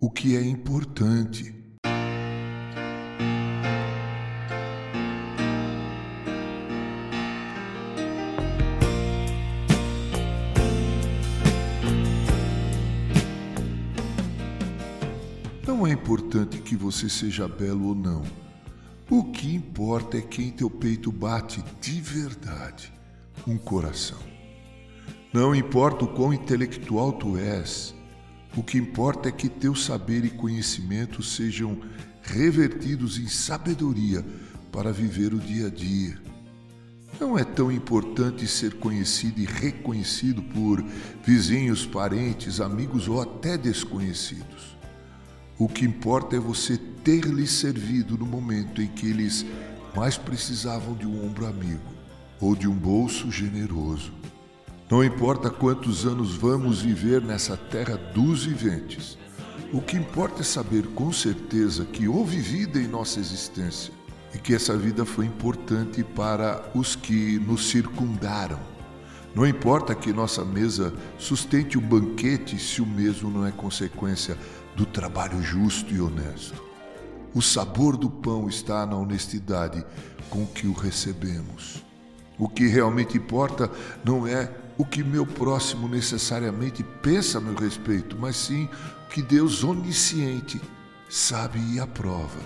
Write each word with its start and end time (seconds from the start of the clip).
o 0.00 0.08
que 0.08 0.36
é 0.36 0.42
importante. 0.42 1.52
Não 15.66 15.84
é 15.84 15.92
importante 15.92 16.58
que 16.58 16.76
você 16.76 17.08
seja 17.08 17.48
belo 17.48 17.88
ou 17.88 17.94
não. 17.94 18.22
O 19.10 19.24
que 19.32 19.52
importa 19.52 20.18
é 20.18 20.20
que 20.20 20.42
em 20.42 20.50
teu 20.50 20.70
peito 20.70 21.10
bate 21.10 21.64
de 21.80 22.00
verdade 22.00 22.92
um 23.46 23.58
coração. 23.58 24.18
Não 25.32 25.54
importa 25.54 26.04
o 26.04 26.08
quão 26.08 26.32
intelectual 26.32 27.12
tu 27.12 27.36
és, 27.36 27.94
o 28.56 28.62
que 28.62 28.78
importa 28.78 29.28
é 29.28 29.32
que 29.32 29.48
teu 29.48 29.74
saber 29.74 30.24
e 30.24 30.30
conhecimento 30.30 31.22
sejam 31.22 31.80
revertidos 32.22 33.18
em 33.18 33.28
sabedoria 33.28 34.24
para 34.72 34.92
viver 34.92 35.32
o 35.32 35.38
dia 35.38 35.66
a 35.66 35.70
dia. 35.70 36.18
Não 37.20 37.38
é 37.38 37.42
tão 37.42 37.72
importante 37.72 38.46
ser 38.46 38.74
conhecido 38.74 39.40
e 39.40 39.44
reconhecido 39.44 40.42
por 40.42 40.84
vizinhos, 41.24 41.84
parentes, 41.84 42.60
amigos 42.60 43.08
ou 43.08 43.20
até 43.20 43.58
desconhecidos. 43.58 44.76
O 45.58 45.68
que 45.68 45.84
importa 45.84 46.36
é 46.36 46.38
você 46.38 46.76
ter 46.76 47.24
lhes 47.24 47.50
servido 47.50 48.16
no 48.16 48.26
momento 48.26 48.80
em 48.80 48.86
que 48.86 49.08
eles 49.08 49.44
mais 49.96 50.16
precisavam 50.16 50.94
de 50.94 51.06
um 51.06 51.26
ombro 51.26 51.46
amigo 51.46 51.92
ou 52.40 52.54
de 52.54 52.68
um 52.68 52.74
bolso 52.74 53.32
generoso. 53.32 54.12
Não 54.90 55.04
importa 55.04 55.50
quantos 55.50 56.06
anos 56.06 56.34
vamos 56.34 56.80
viver 56.80 57.20
nessa 57.20 57.58
terra 57.58 57.98
dos 58.14 58.46
viventes, 58.46 59.18
o 59.70 59.82
que 59.82 59.98
importa 59.98 60.40
é 60.40 60.44
saber 60.44 60.86
com 60.94 61.12
certeza 61.12 61.84
que 61.84 62.08
houve 62.08 62.38
vida 62.38 62.78
em 62.78 62.88
nossa 62.88 63.20
existência 63.20 63.92
e 64.34 64.38
que 64.38 64.54
essa 64.54 64.74
vida 64.78 65.04
foi 65.04 65.26
importante 65.26 66.02
para 66.02 66.70
os 66.74 66.96
que 66.96 67.38
nos 67.38 67.68
circundaram. 67.68 68.58
Não 69.34 69.46
importa 69.46 69.94
que 69.94 70.10
nossa 70.10 70.42
mesa 70.42 70.94
sustente 71.18 71.76
o 71.76 71.82
banquete 71.82 72.58
se 72.58 72.80
o 72.80 72.86
mesmo 72.86 73.30
não 73.30 73.46
é 73.46 73.52
consequência 73.52 74.38
do 74.74 74.86
trabalho 74.86 75.42
justo 75.42 75.92
e 75.92 76.00
honesto. 76.00 76.64
O 77.34 77.42
sabor 77.42 77.94
do 77.94 78.08
pão 78.08 78.48
está 78.48 78.86
na 78.86 78.96
honestidade 78.96 79.84
com 80.30 80.46
que 80.46 80.66
o 80.66 80.72
recebemos. 80.72 81.86
O 82.38 82.48
que 82.48 82.66
realmente 82.66 83.16
importa 83.16 83.70
não 84.04 84.26
é 84.26 84.50
o 84.76 84.84
que 84.84 85.02
meu 85.02 85.26
próximo 85.26 85.88
necessariamente 85.88 86.84
pensa 87.02 87.38
a 87.38 87.40
meu 87.40 87.54
respeito, 87.54 88.16
mas 88.18 88.36
sim 88.36 88.68
o 89.06 89.08
que 89.08 89.20
Deus 89.20 89.64
onisciente 89.64 90.60
sabe 91.08 91.58
e 91.72 91.80
aprova. 91.80 92.38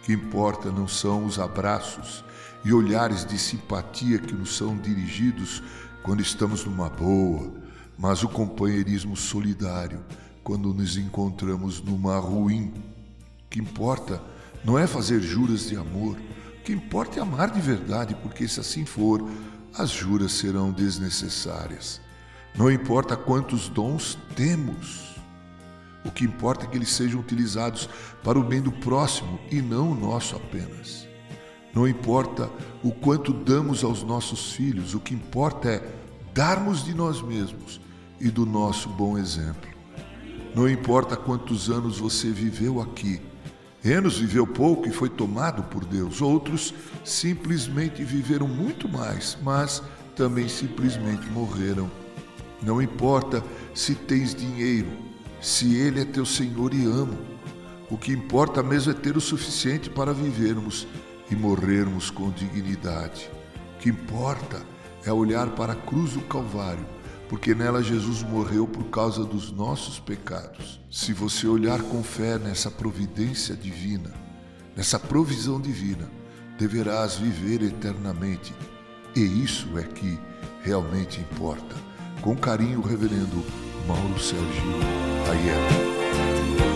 O 0.00 0.04
que 0.04 0.12
importa 0.12 0.72
não 0.72 0.88
são 0.88 1.24
os 1.24 1.38
abraços 1.38 2.24
e 2.64 2.72
olhares 2.72 3.24
de 3.24 3.38
simpatia 3.38 4.18
que 4.18 4.34
nos 4.34 4.56
são 4.56 4.76
dirigidos 4.76 5.62
quando 6.02 6.20
estamos 6.20 6.64
numa 6.64 6.88
boa, 6.88 7.52
mas 7.96 8.22
o 8.24 8.28
companheirismo 8.28 9.16
solidário 9.16 10.00
quando 10.42 10.74
nos 10.74 10.96
encontramos 10.96 11.80
numa 11.80 12.18
ruim. 12.18 12.72
O 13.46 13.48
que 13.50 13.60
importa 13.60 14.20
não 14.64 14.78
é 14.78 14.86
fazer 14.86 15.20
juras 15.20 15.68
de 15.68 15.76
amor, 15.76 16.16
o 16.60 16.62
que 16.62 16.72
importa 16.74 17.18
é 17.18 17.22
amar 17.22 17.50
de 17.50 17.60
verdade, 17.60 18.14
porque 18.22 18.46
se 18.46 18.60
assim 18.60 18.84
for, 18.84 19.26
as 19.76 19.88
juras 19.88 20.32
serão 20.32 20.70
desnecessárias. 20.70 22.02
Não 22.54 22.70
importa 22.70 23.16
quantos 23.16 23.70
dons 23.70 24.18
temos, 24.36 25.16
o 26.04 26.10
que 26.10 26.22
importa 26.22 26.66
é 26.66 26.68
que 26.68 26.76
eles 26.76 26.90
sejam 26.90 27.20
utilizados 27.20 27.88
para 28.22 28.38
o 28.38 28.44
bem 28.44 28.60
do 28.60 28.70
próximo 28.70 29.40
e 29.50 29.62
não 29.62 29.92
o 29.92 29.94
nosso 29.94 30.36
apenas. 30.36 31.08
Não 31.72 31.88
importa 31.88 32.50
o 32.82 32.92
quanto 32.92 33.32
damos 33.32 33.82
aos 33.82 34.02
nossos 34.02 34.52
filhos, 34.52 34.94
o 34.94 35.00
que 35.00 35.14
importa 35.14 35.70
é 35.70 35.94
darmos 36.34 36.84
de 36.84 36.94
nós 36.94 37.22
mesmos 37.22 37.80
e 38.20 38.30
do 38.30 38.44
nosso 38.44 38.90
bom 38.90 39.16
exemplo. 39.16 39.70
Não 40.54 40.68
importa 40.68 41.16
quantos 41.16 41.70
anos 41.70 41.98
você 41.98 42.30
viveu 42.30 42.82
aqui. 42.82 43.29
Enos 43.84 44.18
viveu 44.18 44.46
pouco 44.46 44.86
e 44.88 44.92
foi 44.92 45.08
tomado 45.08 45.62
por 45.64 45.84
Deus. 45.84 46.20
Outros 46.20 46.74
simplesmente 47.04 48.04
viveram 48.04 48.46
muito 48.46 48.88
mais, 48.88 49.38
mas 49.42 49.82
também 50.14 50.48
simplesmente 50.48 51.26
morreram. 51.30 51.90
Não 52.62 52.82
importa 52.82 53.42
se 53.74 53.94
tens 53.94 54.34
dinheiro, 54.34 54.90
se 55.40 55.74
Ele 55.74 56.00
é 56.00 56.04
teu 56.04 56.26
Senhor 56.26 56.74
e 56.74 56.84
amo. 56.84 57.18
O 57.90 57.96
que 57.96 58.12
importa 58.12 58.62
mesmo 58.62 58.92
é 58.92 58.94
ter 58.94 59.16
o 59.16 59.20
suficiente 59.20 59.88
para 59.88 60.12
vivermos 60.12 60.86
e 61.30 61.34
morrermos 61.34 62.10
com 62.10 62.30
dignidade. 62.30 63.30
O 63.76 63.78
que 63.78 63.88
importa 63.88 64.60
é 65.06 65.12
olhar 65.12 65.48
para 65.50 65.72
a 65.72 65.76
cruz 65.76 66.12
do 66.12 66.20
Calvário 66.20 66.99
porque 67.30 67.54
nela 67.54 67.80
Jesus 67.80 68.24
morreu 68.24 68.66
por 68.66 68.90
causa 68.90 69.24
dos 69.24 69.52
nossos 69.52 70.00
pecados. 70.00 70.80
Se 70.90 71.12
você 71.12 71.46
olhar 71.46 71.80
com 71.80 72.02
fé 72.02 72.36
nessa 72.38 72.72
providência 72.72 73.54
divina, 73.54 74.12
nessa 74.76 74.98
provisão 74.98 75.60
divina, 75.60 76.10
deverás 76.58 77.14
viver 77.14 77.62
eternamente. 77.62 78.52
E 79.14 79.20
isso 79.20 79.78
é 79.78 79.84
que 79.84 80.18
realmente 80.64 81.20
importa. 81.20 81.76
Com 82.20 82.36
carinho, 82.36 82.80
Reverendo 82.80 83.44
Mauro 83.86 84.18
Sérgio 84.18 84.64
Aiello. 85.30 86.69